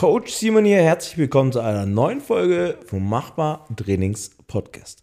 [0.00, 5.02] Coach Simon hier, herzlich willkommen zu einer neuen Folge vom Machbar Trainings Podcast.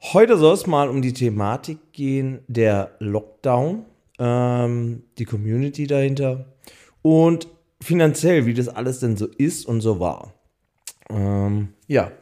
[0.00, 3.84] Heute soll es mal um die Thematik gehen, der Lockdown,
[4.20, 6.44] ähm, die Community dahinter
[7.02, 7.48] und
[7.82, 10.34] finanziell, wie das alles denn so ist und so war.
[11.10, 12.12] Ähm, ja,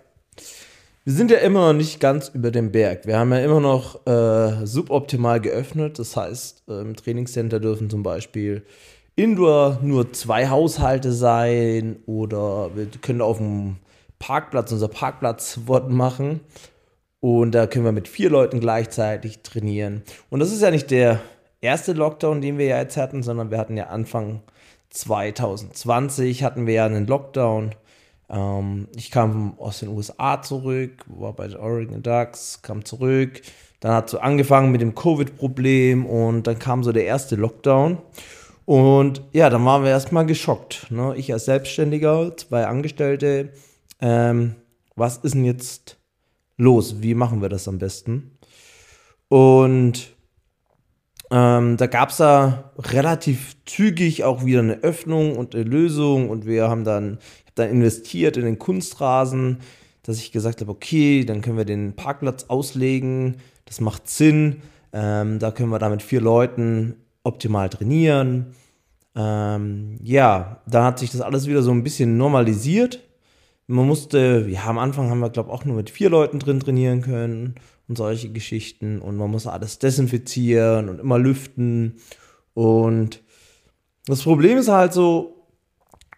[1.04, 3.06] wir sind ja immer noch nicht ganz über dem Berg.
[3.06, 5.98] Wir haben ja immer noch äh, suboptimal geöffnet.
[5.98, 8.64] Das heißt, im Trainingscenter dürfen zum Beispiel
[9.16, 13.76] Indoor nur zwei Haushalte sein oder wir können auf dem
[14.18, 16.40] Parkplatz unser Parkplatzwort machen.
[17.20, 20.02] Und da können wir mit vier Leuten gleichzeitig trainieren.
[20.28, 21.20] Und das ist ja nicht der
[21.62, 24.42] erste Lockdown, den wir ja jetzt hatten, sondern wir hatten ja Anfang
[24.90, 27.74] 2020 hatten wir ja einen Lockdown.
[28.28, 33.42] Ähm, ich kam aus den USA zurück, war bei den Oregon Ducks, kam zurück.
[33.80, 37.98] Dann hat so angefangen mit dem Covid-Problem und dann kam so der erste Lockdown.
[38.66, 40.90] Und ja, dann waren wir erstmal geschockt.
[40.90, 41.14] Ne?
[41.16, 43.52] Ich als Selbstständiger, zwei Angestellte.
[44.00, 44.56] Ähm,
[44.96, 45.98] was ist denn jetzt
[46.56, 46.96] los?
[47.00, 48.38] Wie machen wir das am besten?
[49.28, 50.16] Und
[51.30, 56.44] ähm, da gab es da relativ zügig auch wieder eine Öffnung und eine Lösung und
[56.44, 59.58] wir haben dann, ich hab dann investiert in den Kunstrasen,
[60.02, 65.40] dass ich gesagt habe, okay, dann können wir den Parkplatz auslegen, das macht Sinn, ähm,
[65.40, 66.94] da können wir da mit vier Leuten
[67.26, 68.54] optimal trainieren.
[69.14, 73.00] Ähm, ja, dann hat sich das alles wieder so ein bisschen normalisiert.
[73.66, 76.60] Man musste, ja, am Anfang haben wir, glaube ich, auch nur mit vier Leuten drin
[76.60, 77.56] trainieren können
[77.88, 79.00] und solche Geschichten.
[79.00, 81.96] Und man muss alles desinfizieren und immer lüften.
[82.54, 83.22] Und
[84.06, 85.48] das Problem ist halt so,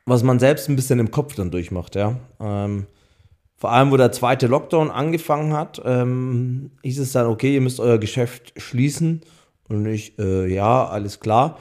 [0.05, 2.17] was man selbst ein bisschen im Kopf dann durchmacht, ja.
[2.41, 2.86] Ähm,
[3.56, 7.81] vor allem, wo der zweite Lockdown angefangen hat, ähm, hieß es dann, okay, ihr müsst
[7.81, 9.23] euer Geschäft schließen.
[9.69, 11.58] Und ich, äh, ja, alles klar.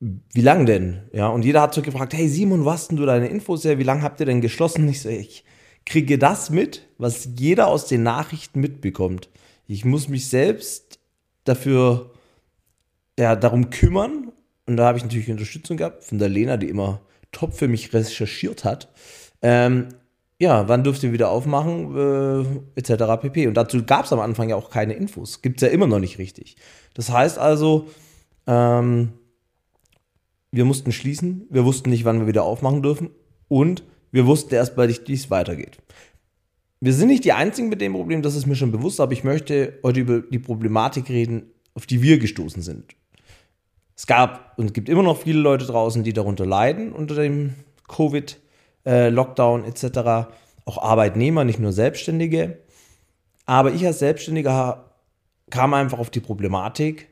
[0.00, 1.02] Wie lang denn?
[1.12, 3.78] Ja, und jeder hat so gefragt, hey Simon, was denn du deine Infos her?
[3.78, 4.88] Wie lange habt ihr denn geschlossen?
[4.88, 5.44] Ich so, ich
[5.84, 9.28] kriege das mit, was jeder aus den Nachrichten mitbekommt.
[9.66, 11.00] Ich muss mich selbst
[11.44, 12.12] dafür,
[13.18, 14.32] ja, darum kümmern.
[14.66, 17.00] Und da habe ich natürlich Unterstützung gehabt von der Lena, die immer
[17.32, 18.88] top für mich recherchiert hat.
[19.42, 19.88] Ähm,
[20.40, 23.20] ja, wann dürft ihr wieder aufmachen, äh, etc.
[23.20, 23.48] pp.
[23.48, 25.42] Und dazu gab es am Anfang ja auch keine Infos.
[25.42, 26.56] Gibt es ja immer noch nicht richtig.
[26.94, 27.88] Das heißt also,
[28.46, 29.12] ähm,
[30.52, 33.10] wir mussten schließen, wir wussten nicht, wann wir wieder aufmachen dürfen
[33.48, 33.82] und
[34.12, 35.78] wir wussten erst wie es weitergeht.
[36.80, 39.24] Wir sind nicht die Einzigen mit dem Problem, das ist mir schon bewusst, aber ich
[39.24, 42.94] möchte heute über die Problematik reden, auf die wir gestoßen sind.
[43.96, 47.54] Es gab und gibt immer noch viele Leute draußen, die darunter leiden, unter dem
[47.88, 48.47] Covid-Lockdown
[48.84, 50.30] äh, etc.
[50.64, 52.58] Auch Arbeitnehmer, nicht nur Selbstständige.
[53.46, 54.92] Aber ich als Selbstständiger
[55.50, 57.08] kam einfach auf die Problematik,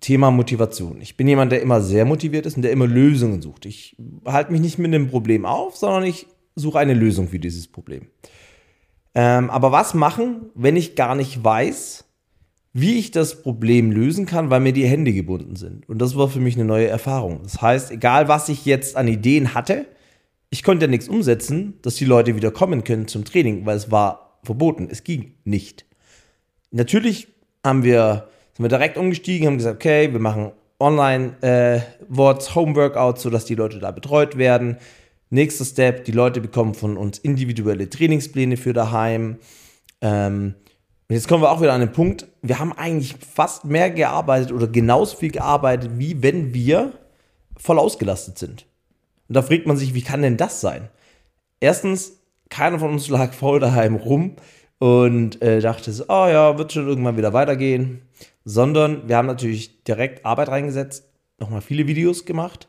[0.00, 1.00] Thema Motivation.
[1.00, 3.64] Ich bin jemand, der immer sehr motiviert ist und der immer Lösungen sucht.
[3.66, 3.96] Ich
[4.26, 8.08] halte mich nicht mit einem Problem auf, sondern ich suche eine Lösung für dieses Problem.
[9.14, 12.04] Ähm, aber was machen, wenn ich gar nicht weiß,
[12.72, 15.88] wie ich das Problem lösen kann, weil mir die Hände gebunden sind?
[15.88, 17.40] Und das war für mich eine neue Erfahrung.
[17.42, 19.86] Das heißt, egal was ich jetzt an Ideen hatte,
[20.52, 23.90] ich konnte ja nichts umsetzen, dass die Leute wieder kommen können zum Training, weil es
[23.90, 24.86] war verboten.
[24.90, 25.86] Es ging nicht.
[26.70, 27.28] Natürlich
[27.64, 33.46] haben wir sind wir direkt umgestiegen, haben gesagt, okay, wir machen Online-Worts, äh, Home-Workouts, sodass
[33.46, 34.76] die Leute da betreut werden.
[35.30, 39.38] Nächster Step, die Leute bekommen von uns individuelle Trainingspläne für daheim.
[40.02, 40.54] Ähm,
[41.08, 44.52] und jetzt kommen wir auch wieder an den Punkt, wir haben eigentlich fast mehr gearbeitet
[44.52, 46.92] oder genauso viel gearbeitet, wie wenn wir
[47.56, 48.66] voll ausgelastet sind.
[49.32, 50.88] Und da fragt man sich, wie kann denn das sein?
[51.60, 52.20] Erstens,
[52.50, 54.36] keiner von uns lag voll daheim rum
[54.78, 58.02] und äh, dachte so, oh ja, wird schon irgendwann wieder weitergehen
[58.44, 62.68] sondern wir haben natürlich direkt Arbeit reingesetzt, nochmal viele Videos gemacht,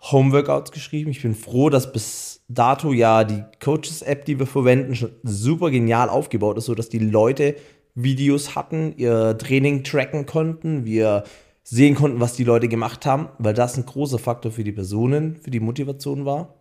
[0.00, 1.10] Homeworkouts geschrieben.
[1.10, 6.08] Ich bin froh, dass bis dato ja die Coaches-App, die wir verwenden, schon super genial
[6.08, 7.54] aufgebaut ist, sodass die Leute
[7.94, 11.24] Videos hatten, ihr Training tracken konnten, wir
[11.62, 15.36] sehen konnten, was die Leute gemacht haben, weil das ein großer Faktor für die Personen,
[15.36, 16.54] für die Motivation war.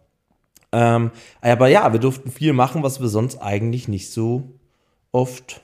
[0.72, 1.12] Ähm,
[1.42, 4.59] aber ja, wir durften viel machen, was wir sonst eigentlich nicht so
[5.12, 5.62] oft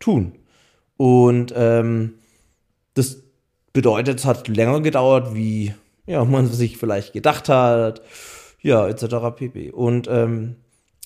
[0.00, 0.32] tun.
[0.96, 2.14] Und ähm,
[2.94, 3.22] das
[3.72, 5.74] bedeutet, es hat länger gedauert, wie
[6.06, 8.02] ja, man sich vielleicht gedacht hat.
[8.60, 9.36] Ja, etc.
[9.36, 9.70] pp.
[9.70, 10.56] Und ähm,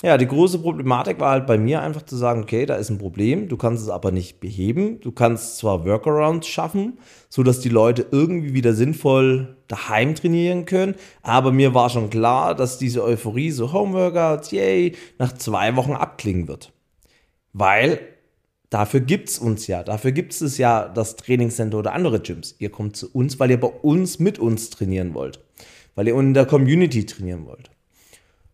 [0.02, 2.98] ja, die große Problematik war halt bei mir einfach zu sagen, okay, da ist ein
[2.98, 5.00] Problem, du kannst es aber nicht beheben.
[5.00, 6.98] Du kannst zwar Workarounds schaffen,
[7.30, 12.78] sodass die Leute irgendwie wieder sinnvoll daheim trainieren können, aber mir war schon klar, dass
[12.78, 16.72] diese Euphorie, so Homeworkouts, yay, nach zwei Wochen abklingen wird.
[17.52, 18.00] Weil
[18.68, 19.84] Dafür gibt es uns ja.
[19.84, 22.56] Dafür gibt es ja das Trainingscenter oder andere Gyms.
[22.58, 25.40] Ihr kommt zu uns, weil ihr bei uns mit uns trainieren wollt.
[25.94, 27.70] weil ihr in der Community trainieren wollt.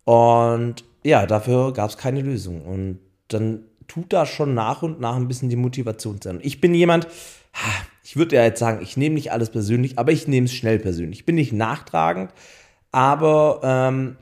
[0.05, 2.61] Und ja, dafür gab es keine Lösung.
[2.61, 6.39] Und dann tut da schon nach und nach ein bisschen die Motivation sein.
[6.41, 7.07] Ich bin jemand,
[8.03, 10.79] ich würde ja jetzt sagen, ich nehme nicht alles persönlich, aber ich nehme es schnell
[10.79, 11.19] persönlich.
[11.19, 12.31] Ich bin nicht nachtragend,
[12.91, 14.17] aber ähm,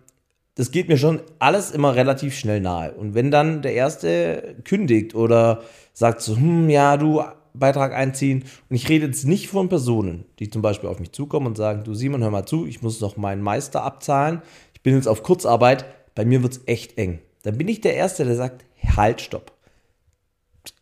[0.56, 2.92] das geht mir schon alles immer relativ schnell nahe.
[2.94, 5.62] Und wenn dann der Erste kündigt oder
[5.94, 7.22] sagt so, hm, ja, du,
[7.54, 8.44] Beitrag einziehen.
[8.70, 11.84] Und ich rede jetzt nicht von Personen, die zum Beispiel auf mich zukommen und sagen,
[11.84, 14.42] du Simon, hör mal zu, ich muss noch meinen Meister abzahlen.
[14.74, 15.86] Ich bin jetzt auf Kurzarbeit.
[16.16, 17.20] Bei mir wird es echt eng.
[17.44, 18.66] Dann bin ich der Erste, der sagt,
[18.96, 19.54] halt, stopp.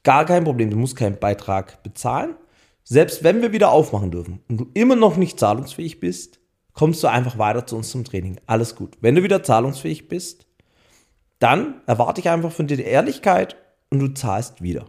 [0.04, 2.36] Gar kein Problem, du musst keinen Beitrag bezahlen.
[2.84, 6.40] Selbst wenn wir wieder aufmachen dürfen und du immer noch nicht zahlungsfähig bist,
[6.74, 8.40] kommst du einfach weiter zu uns zum Training.
[8.48, 8.98] Alles gut.
[9.02, 10.48] Wenn du wieder zahlungsfähig bist,
[11.38, 13.56] dann erwarte ich einfach von dir die Ehrlichkeit
[13.90, 14.86] und du zahlst wieder.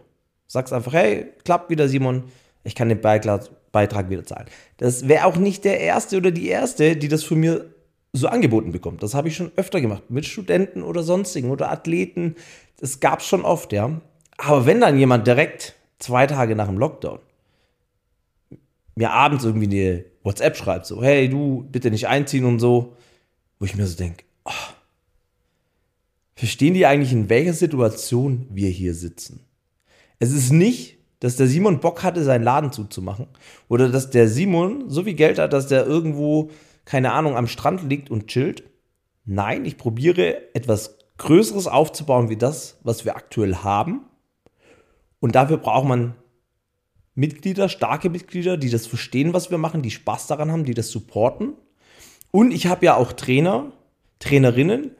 [0.47, 2.23] Sagst einfach, hey, klappt wieder, Simon,
[2.63, 4.47] ich kann den Beitrag wieder zahlen.
[4.77, 7.73] Das wäre auch nicht der Erste oder die Erste, die das von mir
[8.13, 9.03] so angeboten bekommt.
[9.03, 12.35] Das habe ich schon öfter gemacht, mit Studenten oder sonstigen oder Athleten.
[12.79, 14.01] Das gab es schon oft, ja.
[14.37, 17.19] Aber wenn dann jemand direkt zwei Tage nach dem Lockdown
[18.95, 22.97] mir abends irgendwie eine WhatsApp schreibt, so, hey, du, bitte nicht einziehen und so,
[23.59, 24.51] wo ich mir so denke, oh,
[26.35, 29.45] verstehen die eigentlich, in welcher Situation wir hier sitzen?
[30.19, 33.27] Es ist nicht, dass der Simon Bock hatte, seinen Laden zuzumachen
[33.69, 36.49] oder dass der Simon so viel Geld hat, dass der irgendwo,
[36.85, 38.63] keine Ahnung, am Strand liegt und chillt.
[39.25, 44.01] Nein, ich probiere etwas Größeres aufzubauen wie das, was wir aktuell haben.
[45.19, 46.15] Und dafür braucht man
[47.13, 50.89] Mitglieder, starke Mitglieder, die das verstehen, was wir machen, die Spaß daran haben, die das
[50.89, 51.53] supporten.
[52.31, 53.71] Und ich habe ja auch Trainer,
[54.19, 54.91] Trainerinnen,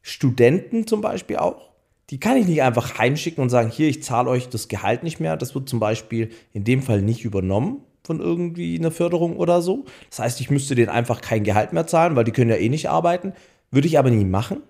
[0.00, 1.72] Studenten zum Beispiel auch.
[2.10, 5.20] Die kann ich nicht einfach heimschicken und sagen, hier, ich zahle euch das Gehalt nicht
[5.20, 5.36] mehr.
[5.36, 9.84] Das wird zum Beispiel in dem Fall nicht übernommen von irgendwie einer Förderung oder so.
[10.08, 12.70] Das heißt, ich müsste denen einfach kein Gehalt mehr zahlen, weil die können ja eh
[12.70, 13.34] nicht arbeiten.
[13.70, 14.62] Würde ich aber nie machen.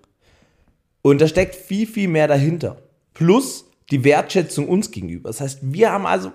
[1.02, 2.78] Und da steckt viel, viel mehr dahinter.
[3.14, 5.28] Plus die Wertschätzung uns gegenüber.
[5.28, 6.32] Das heißt, wir haben also,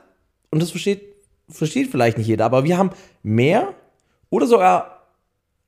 [0.49, 1.01] und das versteht,
[1.49, 2.91] versteht vielleicht nicht jeder, aber wir haben
[3.21, 3.73] mehr
[4.29, 5.09] oder sogar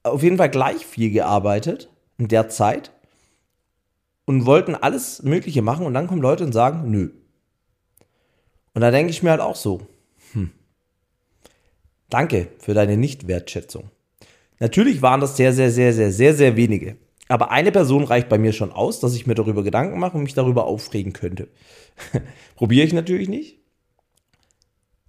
[0.04, 2.92] auf jeden Fall gleich viel gearbeitet in der Zeit
[4.24, 7.10] und wollten alles Mögliche machen und dann kommen Leute und sagen, nö.
[8.74, 9.82] Und da denke ich mir halt auch so,
[12.10, 13.90] danke für deine Nichtwertschätzung.
[14.60, 16.98] Natürlich waren das sehr, sehr, sehr, sehr, sehr, sehr wenige.
[17.28, 20.24] Aber eine Person reicht bei mir schon aus, dass ich mir darüber Gedanken mache und
[20.24, 21.48] mich darüber aufregen könnte.
[22.56, 23.60] Probiere ich natürlich nicht.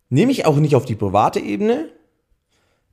[0.08, 1.90] Nehme ich auch nicht auf die private Ebene.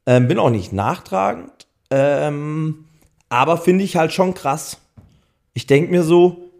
[0.05, 1.67] Ähm, bin auch nicht nachtragend.
[1.89, 2.85] Ähm,
[3.29, 4.81] aber finde ich halt schon krass.
[5.53, 6.51] Ich denke mir so,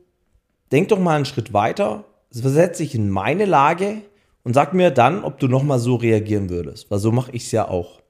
[0.71, 4.01] denk doch mal einen Schritt weiter, versetze dich in meine Lage
[4.43, 6.91] und sag mir dann, ob du nochmal so reagieren würdest.
[6.91, 8.01] Weil so mache ich es ja auch.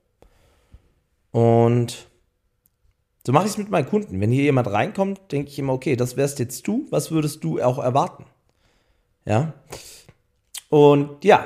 [1.31, 2.07] Und
[3.25, 4.19] so mache ich es mit meinen Kunden.
[4.19, 7.62] Wenn hier jemand reinkommt, denke ich immer, okay, das wärst jetzt du, was würdest du
[7.62, 8.25] auch erwarten?
[9.25, 9.53] Ja.
[10.69, 11.45] Und ja,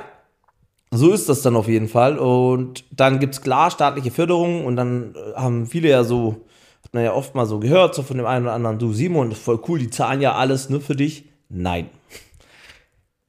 [0.91, 2.17] so ist das dann auf jeden Fall.
[2.17, 6.45] Und dann gibt es klar staatliche Förderungen und dann äh, haben viele ja so,
[6.83, 9.33] hat man ja oft mal so gehört, so von dem einen oder anderen, du Simon,
[9.33, 11.25] voll cool, die zahlen ja alles nur für dich.
[11.49, 11.89] Nein.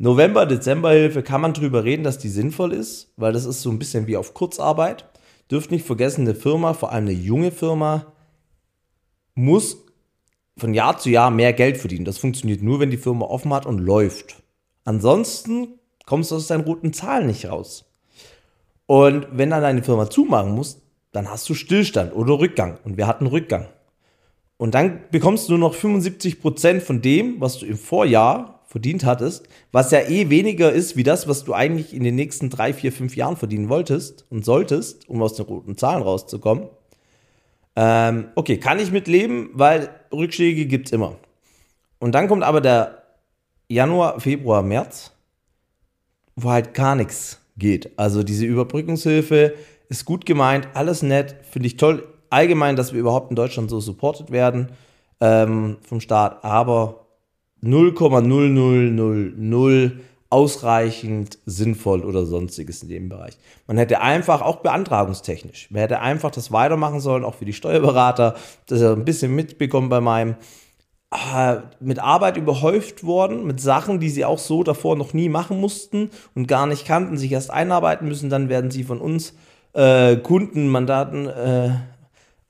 [0.01, 3.81] November, Dezemberhilfe kann man drüber reden, dass die sinnvoll ist, weil das ist so ein
[3.81, 5.05] bisschen wie auf Kurzarbeit.
[5.51, 8.07] Dürft nicht vergessen, eine Firma, vor allem eine junge Firma,
[9.35, 9.79] muss
[10.57, 12.05] von Jahr zu Jahr mehr Geld verdienen.
[12.05, 14.37] Das funktioniert nur, wenn die Firma offen hat und läuft.
[14.85, 17.91] Ansonsten kommst du aus deinen roten Zahlen nicht raus.
[18.87, 20.81] Und wenn dann deine Firma zumachen muss,
[21.11, 22.79] dann hast du Stillstand oder Rückgang.
[22.85, 23.67] Und wir hatten Rückgang.
[24.59, 29.49] Und dann bekommst du nur noch 75% von dem, was du im Vorjahr verdient hattest,
[29.73, 32.93] was ja eh weniger ist wie das, was du eigentlich in den nächsten drei, vier,
[32.93, 36.69] fünf Jahren verdienen wolltest und solltest, um aus den roten Zahlen rauszukommen.
[37.77, 41.17] Ähm, okay, kann ich mitleben, weil Rückschläge gibt es immer.
[41.99, 43.05] Und dann kommt aber der
[43.69, 45.13] Januar, Februar, März,
[46.37, 47.99] wo halt gar nichts geht.
[47.99, 49.55] Also diese Überbrückungshilfe
[49.89, 52.07] ist gut gemeint, alles nett, finde ich toll.
[52.29, 54.73] Allgemein, dass wir überhaupt in Deutschland so supported werden
[55.21, 57.08] ähm, vom Staat, aber
[57.63, 59.93] 0,0000
[60.31, 63.39] ausreichend sinnvoll oder sonstiges in dem Bereich.
[63.67, 68.35] Man hätte einfach, auch beantragungstechnisch, man hätte einfach das weitermachen sollen, auch für die Steuerberater,
[68.67, 70.37] das ist ein bisschen mitbekommen bei meinem,
[71.11, 75.61] äh, mit Arbeit überhäuft worden, mit Sachen, die sie auch so davor noch nie machen
[75.61, 79.33] mussten und gar nicht kannten, sich erst einarbeiten müssen, dann werden sie von uns
[79.73, 81.71] äh, Kundenmandaten äh,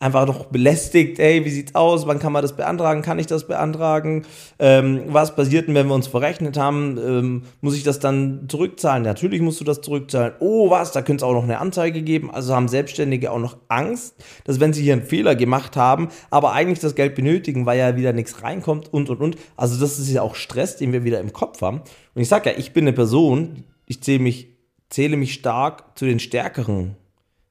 [0.00, 3.48] einfach noch belästigt, ey, wie sieht's aus, wann kann man das beantragen, kann ich das
[3.48, 4.24] beantragen,
[4.60, 9.02] ähm, was passiert denn, wenn wir uns verrechnet haben, ähm, muss ich das dann zurückzahlen?
[9.02, 10.34] Natürlich musst du das zurückzahlen.
[10.38, 12.30] Oh, was, da könnte es auch noch eine Anzeige geben.
[12.30, 14.14] Also haben Selbstständige auch noch Angst,
[14.44, 17.96] dass wenn sie hier einen Fehler gemacht haben, aber eigentlich das Geld benötigen, weil ja
[17.96, 19.36] wieder nichts reinkommt und, und, und.
[19.56, 21.80] Also das ist ja auch Stress, den wir wieder im Kopf haben.
[22.14, 24.48] Und ich sag ja, ich bin eine Person, ich zähle mich,
[24.90, 26.94] zähle mich stark zu den Stärkeren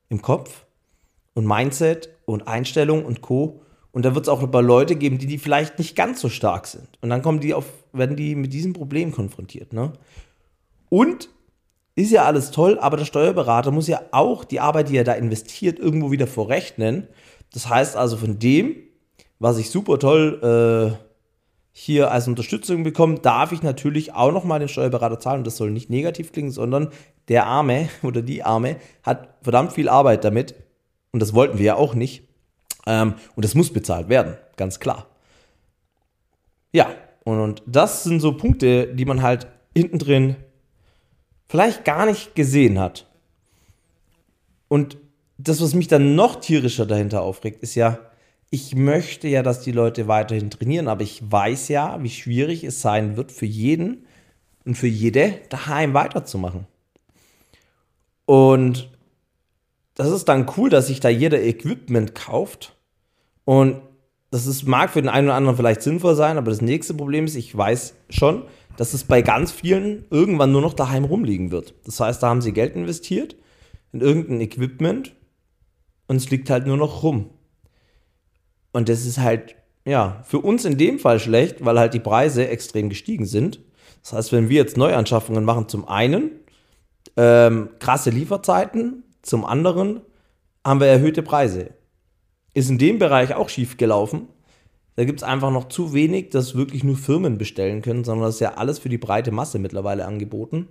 [0.07, 0.66] im Kopf
[1.37, 3.61] und Mindset und Einstellung und Co.
[3.91, 6.29] Und da wird es auch ein paar Leute geben, die, die vielleicht nicht ganz so
[6.29, 6.87] stark sind.
[7.01, 9.71] Und dann kommen die auf, werden die mit diesem Problem konfrontiert.
[9.71, 9.93] Ne?
[10.89, 11.29] Und
[11.93, 15.13] ist ja alles toll, aber der Steuerberater muss ja auch die Arbeit, die er da
[15.13, 17.07] investiert, irgendwo wieder vorrechnen.
[17.53, 18.75] Das heißt also von dem,
[19.37, 20.97] was ich super toll äh,
[21.71, 25.41] hier als Unterstützung bekomme, darf ich natürlich auch nochmal den Steuerberater zahlen.
[25.41, 26.89] Und das soll nicht negativ klingen, sondern
[27.27, 30.55] der Arme oder die Arme hat verdammt viel Arbeit damit,
[31.17, 32.21] und das wollten wir ja auch nicht.
[32.85, 35.07] Ähm, und das muss bezahlt werden, ganz klar.
[36.71, 36.91] Ja,
[37.23, 40.35] und, und das sind so Punkte, die man halt hinten drin
[41.49, 43.07] vielleicht gar nicht gesehen hat.
[44.67, 44.97] Und
[45.39, 47.97] das, was mich dann noch tierischer dahinter aufregt, ist ja,
[48.51, 52.79] ich möchte ja, dass die Leute weiterhin trainieren, aber ich weiß ja, wie schwierig es
[52.79, 54.05] sein wird für jeden
[54.65, 56.67] und für jede daheim weiterzumachen.
[58.27, 58.91] Und
[59.97, 62.75] das ist dann cool, dass sich da jeder Equipment kauft.
[63.45, 63.81] Und
[64.29, 67.25] das ist, mag für den einen oder anderen vielleicht sinnvoll sein, aber das nächste Problem
[67.25, 68.43] ist, ich weiß schon,
[68.77, 71.73] dass es bei ganz vielen irgendwann nur noch daheim rumliegen wird.
[71.83, 73.35] Das heißt, da haben sie Geld investiert
[73.91, 75.15] in irgendein Equipment
[76.07, 77.31] und es liegt halt nur noch rum.
[78.73, 82.47] Und das ist halt, ja, für uns in dem Fall schlecht, weil halt die Preise
[82.47, 83.61] extrem gestiegen sind.
[84.03, 86.29] Das heißt, wenn wir jetzt Neuanschaffungen machen, zum einen
[87.15, 90.01] ähm, krasse Lieferzeiten, zum anderen
[90.65, 91.71] haben wir erhöhte Preise.
[92.53, 94.27] Ist in dem Bereich auch schief gelaufen.
[94.95, 98.35] Da gibt es einfach noch zu wenig, dass wirklich nur Firmen bestellen können, sondern das
[98.35, 100.67] ist ja alles für die breite Masse mittlerweile angeboten.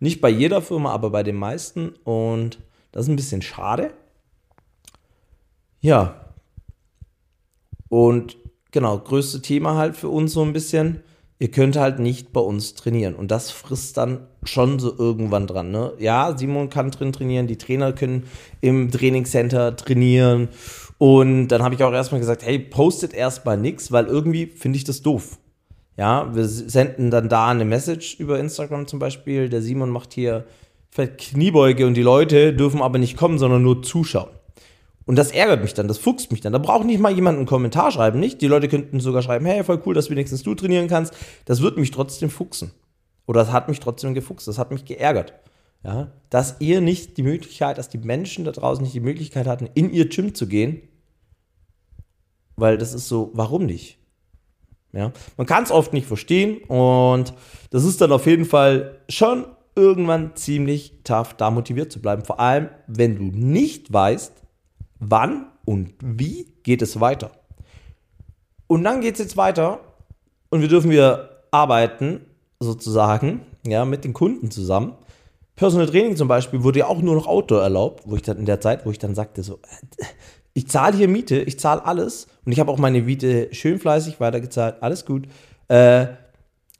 [0.00, 1.90] Nicht bei jeder Firma, aber bei den meisten.
[2.04, 2.58] Und
[2.90, 3.92] das ist ein bisschen schade.
[5.80, 6.32] Ja.
[7.88, 8.36] Und
[8.72, 11.02] genau, größte Thema halt für uns so ein bisschen
[11.40, 13.16] ihr könnt halt nicht bei uns trainieren.
[13.16, 15.72] Und das frisst dann schon so irgendwann dran.
[15.72, 15.94] Ne?
[15.98, 18.24] Ja, Simon kann drin trainieren, die Trainer können
[18.60, 20.48] im Trainingscenter trainieren.
[20.98, 24.84] Und dann habe ich auch erstmal gesagt, hey, postet erstmal nichts, weil irgendwie finde ich
[24.84, 25.38] das doof.
[25.96, 29.48] Ja, wir senden dann da eine Message über Instagram zum Beispiel.
[29.48, 30.44] Der Simon macht hier
[30.94, 34.30] Kniebeuge und die Leute dürfen aber nicht kommen, sondern nur zuschauen.
[35.10, 36.52] Und das ärgert mich dann, das fuchst mich dann.
[36.52, 38.40] Da braucht nicht mal jemand einen Kommentar schreiben, nicht?
[38.40, 41.12] Die Leute könnten sogar schreiben, hey, voll cool, dass wenigstens du trainieren kannst.
[41.46, 42.70] Das wird mich trotzdem fuchsen.
[43.26, 45.34] Oder das hat mich trotzdem gefuchst, das hat mich geärgert.
[45.82, 46.12] Ja?
[46.28, 49.90] Dass ihr nicht die Möglichkeit, dass die Menschen da draußen nicht die Möglichkeit hatten, in
[49.90, 50.80] ihr Gym zu gehen.
[52.54, 53.98] Weil das ist so, warum nicht?
[54.92, 55.10] Ja?
[55.36, 57.34] Man kann es oft nicht verstehen und
[57.70, 62.24] das ist dann auf jeden Fall schon irgendwann ziemlich tough, da motiviert zu bleiben.
[62.24, 64.39] Vor allem, wenn du nicht weißt,
[65.00, 67.32] wann und wie geht es weiter.
[68.66, 69.80] Und dann geht es jetzt weiter
[70.50, 72.26] und wir dürfen wieder arbeiten,
[72.60, 74.94] sozusagen, ja, mit den Kunden zusammen.
[75.56, 78.46] Personal Training zum Beispiel wurde ja auch nur noch Outdoor erlaubt, wo ich dann in
[78.46, 79.58] der Zeit, wo ich dann sagte, so,
[80.54, 84.20] ich zahle hier Miete, ich zahle alles und ich habe auch meine Miete schön fleißig
[84.20, 85.26] weitergezahlt, alles gut.
[85.68, 86.06] Äh,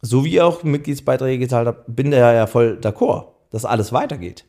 [0.02, 4.46] so wie ihr auch Mitgliedsbeiträge gezahlt habt, bin der ja voll d'accord, dass alles weitergeht.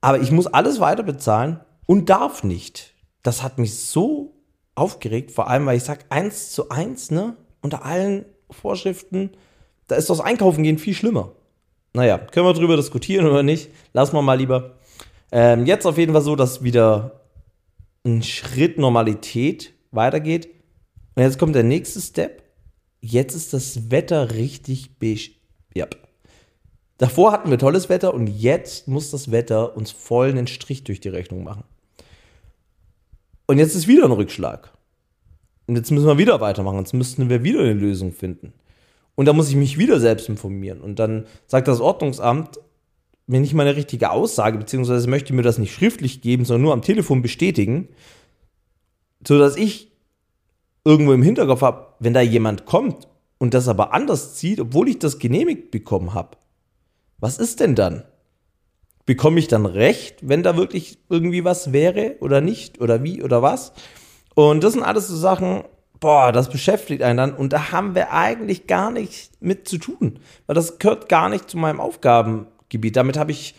[0.00, 2.94] Aber ich muss alles weiter bezahlen und darf nicht.
[3.22, 4.34] Das hat mich so
[4.74, 9.30] aufgeregt, vor allem, weil ich sage, eins zu eins, ne, unter allen Vorschriften,
[9.86, 11.32] da ist das Einkaufen gehen viel schlimmer.
[11.92, 13.70] Naja, können wir drüber diskutieren oder nicht?
[13.92, 14.76] Lassen wir mal lieber.
[15.32, 17.20] Ähm, jetzt auf jeden Fall so, dass wieder
[18.04, 20.48] ein Schritt Normalität weitergeht.
[21.16, 22.42] Und jetzt kommt der nächste Step.
[23.00, 25.32] Jetzt ist das Wetter richtig beige.
[25.74, 25.86] Ja.
[27.00, 31.00] Davor hatten wir tolles Wetter und jetzt muss das Wetter uns voll einen Strich durch
[31.00, 31.64] die Rechnung machen.
[33.46, 34.70] Und jetzt ist wieder ein Rückschlag.
[35.66, 36.76] Und jetzt müssen wir wieder weitermachen.
[36.76, 38.52] Jetzt müssten wir wieder eine Lösung finden.
[39.14, 40.82] Und da muss ich mich wieder selbst informieren.
[40.82, 42.60] Und dann sagt das Ordnungsamt,
[43.26, 46.82] wenn ich meine richtige Aussage, beziehungsweise möchte mir das nicht schriftlich geben, sondern nur am
[46.82, 47.88] Telefon bestätigen,
[49.26, 49.90] sodass ich
[50.84, 54.98] irgendwo im Hinterkopf habe, wenn da jemand kommt und das aber anders zieht, obwohl ich
[54.98, 56.36] das genehmigt bekommen habe,
[57.20, 58.04] was ist denn dann?
[59.10, 63.42] bekomme ich dann recht, wenn da wirklich irgendwie was wäre oder nicht oder wie oder
[63.42, 63.72] was.
[64.36, 65.64] Und das sind alles so Sachen,
[65.98, 70.20] boah, das beschäftigt einen dann und da haben wir eigentlich gar nichts mit zu tun,
[70.46, 72.94] weil das gehört gar nicht zu meinem Aufgabengebiet.
[72.94, 73.56] Damit habe ich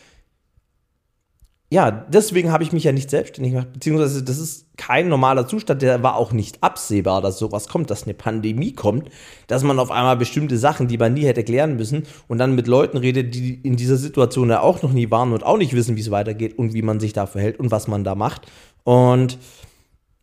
[1.74, 5.82] ja, deswegen habe ich mich ja nicht selbstständig gemacht, beziehungsweise das ist kein normaler Zustand,
[5.82, 9.10] der war auch nicht absehbar, dass sowas kommt, dass eine Pandemie kommt,
[9.48, 12.68] dass man auf einmal bestimmte Sachen, die man nie hätte klären müssen und dann mit
[12.68, 15.96] Leuten redet, die in dieser Situation ja auch noch nie waren und auch nicht wissen,
[15.96, 18.48] wie es weitergeht und wie man sich da verhält und was man da macht.
[18.84, 19.38] Und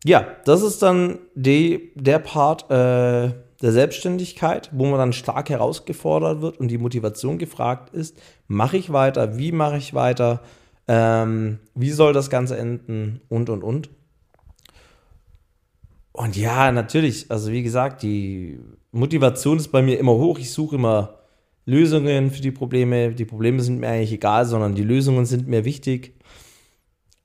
[0.05, 6.41] ja, das ist dann die, der Part äh, der Selbstständigkeit, wo man dann stark herausgefordert
[6.41, 8.15] wird und die Motivation gefragt ist,
[8.47, 10.41] mache ich weiter, wie mache ich weiter,
[10.89, 13.89] ähm, wie soll das Ganze enden und, und, und.
[16.11, 18.59] Und ja, natürlich, also wie gesagt, die
[18.91, 20.39] Motivation ist bei mir immer hoch.
[20.39, 21.19] Ich suche immer
[21.65, 23.13] Lösungen für die Probleme.
[23.13, 26.19] Die Probleme sind mir eigentlich egal, sondern die Lösungen sind mir wichtig.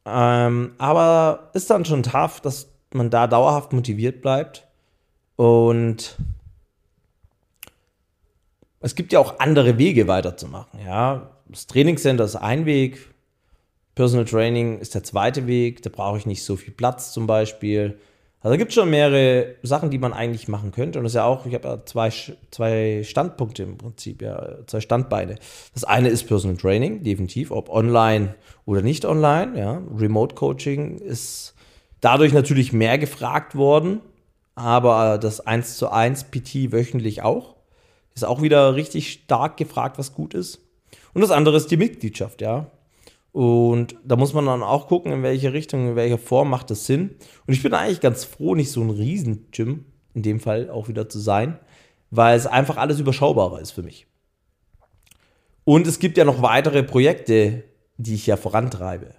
[0.04, 4.66] Ähm, aber ist dann schon tough, dass man da dauerhaft motiviert bleibt.
[5.36, 6.18] Und
[8.80, 10.80] es gibt ja auch andere Wege weiterzumachen.
[10.84, 13.13] Ja, das Trainingscenter ist ein Weg,
[13.94, 17.98] Personal Training ist der zweite Weg, da brauche ich nicht so viel Platz zum Beispiel.
[18.40, 20.98] Also gibt es schon mehrere Sachen, die man eigentlich machen könnte.
[20.98, 22.12] Und das ist ja auch, ich habe ja zwei,
[22.50, 25.36] zwei Standpunkte im Prinzip, ja, zwei Standbeine.
[25.72, 28.34] Das eine ist Personal Training, definitiv, ob online
[28.66, 29.58] oder nicht online.
[29.58, 29.80] Ja.
[29.96, 31.54] Remote Coaching ist
[32.02, 34.00] dadurch natürlich mehr gefragt worden,
[34.56, 37.54] aber das 1 zu 1 PT wöchentlich auch.
[38.14, 40.60] Ist auch wieder richtig stark gefragt, was gut ist.
[41.14, 42.66] Und das andere ist die Mitgliedschaft, ja.
[43.34, 46.86] Und da muss man dann auch gucken, in welche Richtung, in welcher Form macht das
[46.86, 47.16] Sinn.
[47.48, 51.08] Und ich bin eigentlich ganz froh, nicht so ein Riesen-Gym in dem Fall auch wieder
[51.08, 51.58] zu sein,
[52.12, 54.06] weil es einfach alles überschaubarer ist für mich.
[55.64, 57.64] Und es gibt ja noch weitere Projekte,
[57.96, 59.16] die ich ja vorantreibe.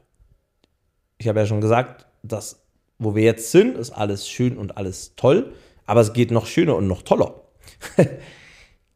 [1.18, 2.66] Ich habe ja schon gesagt, dass
[2.98, 5.52] wo wir jetzt sind, ist alles schön und alles toll,
[5.86, 7.42] aber es geht noch schöner und noch toller.
[7.98, 8.08] es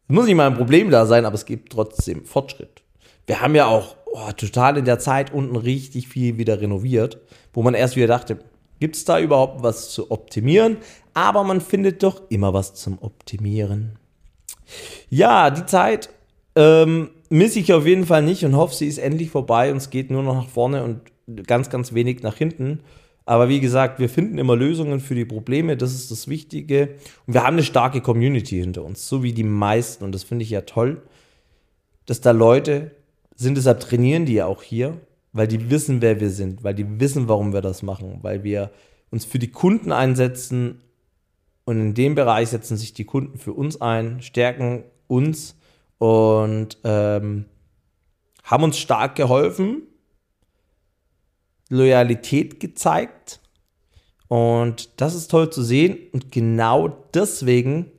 [0.08, 2.80] muss nicht mal ein Problem da sein, aber es gibt trotzdem Fortschritt.
[3.26, 7.18] Wir haben ja auch oh, total in der Zeit unten richtig viel wieder renoviert,
[7.52, 8.38] wo man erst wieder dachte,
[8.78, 10.78] gibt es da überhaupt was zu optimieren?
[11.14, 13.98] Aber man findet doch immer was zum Optimieren.
[15.08, 16.10] Ja, die Zeit
[16.56, 19.90] ähm, misse ich auf jeden Fall nicht und hoffe, sie ist endlich vorbei und es
[19.90, 21.00] geht nur noch nach vorne und
[21.46, 22.80] ganz, ganz wenig nach hinten.
[23.26, 26.96] Aber wie gesagt, wir finden immer Lösungen für die Probleme, das ist das Wichtige.
[27.26, 30.04] Und wir haben eine starke Community hinter uns, so wie die meisten.
[30.04, 31.02] Und das finde ich ja toll,
[32.06, 32.90] dass da Leute
[33.44, 35.00] sind, deshalb trainieren die ja auch hier,
[35.32, 38.70] weil die wissen, wer wir sind, weil die wissen, warum wir das machen, weil wir
[39.10, 40.82] uns für die Kunden einsetzen
[41.64, 45.56] und in dem Bereich setzen sich die Kunden für uns ein, stärken uns
[45.98, 47.46] und ähm,
[48.44, 49.82] haben uns stark geholfen,
[51.68, 53.40] Loyalität gezeigt
[54.28, 57.90] und das ist toll zu sehen und genau deswegen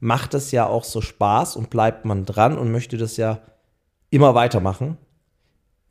[0.00, 3.40] macht es ja auch so Spaß und bleibt man dran und möchte das ja
[4.12, 4.98] immer weitermachen,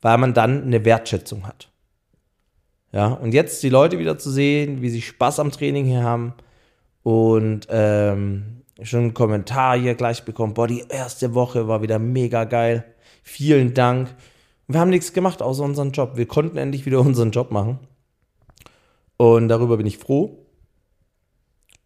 [0.00, 1.70] weil man dann eine Wertschätzung hat.
[2.92, 6.34] Ja, und jetzt die Leute wieder zu sehen, wie sie Spaß am Training hier haben
[7.02, 12.44] und ähm, schon einen Kommentar hier gleich bekommen, boah, die erste Woche war wieder mega
[12.44, 12.84] geil.
[13.22, 14.14] Vielen Dank.
[14.68, 16.16] Wir haben nichts gemacht außer unseren Job.
[16.16, 17.78] Wir konnten endlich wieder unseren Job machen.
[19.16, 20.46] Und darüber bin ich froh.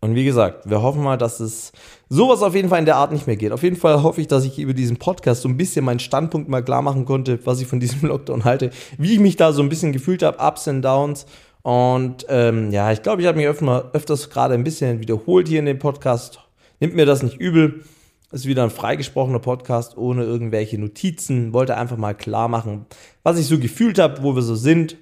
[0.00, 1.72] Und wie gesagt, wir hoffen mal, dass es
[2.08, 3.52] sowas auf jeden Fall in der Art nicht mehr geht.
[3.52, 6.48] Auf jeden Fall hoffe ich, dass ich über diesen Podcast so ein bisschen meinen Standpunkt
[6.48, 9.62] mal klar machen konnte, was ich von diesem Lockdown halte, wie ich mich da so
[9.62, 11.26] ein bisschen gefühlt habe, Ups und Downs.
[11.62, 15.58] Und ähm, ja, ich glaube, ich habe mich öfter, öfters gerade ein bisschen wiederholt hier
[15.58, 16.40] in dem Podcast.
[16.78, 17.82] Nimmt mir das nicht übel.
[18.30, 21.52] Ist wieder ein freigesprochener Podcast ohne irgendwelche Notizen.
[21.52, 22.86] Wollte einfach mal klar machen,
[23.22, 24.96] was ich so gefühlt habe, wo wir so sind.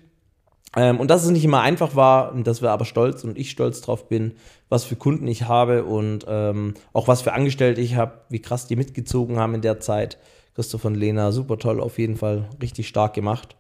[0.77, 3.81] Ähm, und dass es nicht immer einfach war, dass wir aber stolz und ich stolz
[3.81, 4.35] drauf bin,
[4.69, 8.67] was für Kunden ich habe und ähm, auch was für Angestellte ich habe, wie krass
[8.67, 10.19] die mitgezogen haben in der Zeit.
[10.55, 13.57] Christoph und Lena, super toll, auf jeden Fall richtig stark gemacht.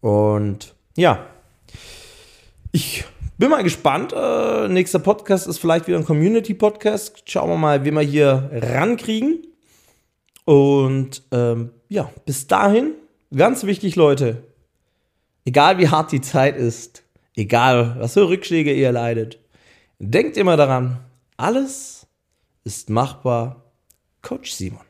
[0.00, 1.26] Und ja,
[2.72, 3.04] ich
[3.38, 4.12] bin mal gespannt.
[4.12, 7.22] Äh, nächster Podcast ist vielleicht wieder ein Community-Podcast.
[7.26, 9.46] Schauen wir mal, wie wir hier rankriegen.
[10.44, 12.92] Und ähm, ja, bis dahin,
[13.34, 14.44] ganz wichtig, Leute,
[15.44, 17.04] egal wie hart die Zeit ist,
[17.34, 19.38] egal was für Rückschläge ihr leidet,
[19.98, 21.00] denkt immer daran,
[21.36, 22.06] alles
[22.64, 23.72] ist machbar.
[24.22, 24.83] Coach Simon.